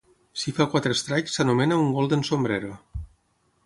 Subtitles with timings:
[0.43, 2.77] Si fa quatre strikes, s'anomena un "golden sombrero".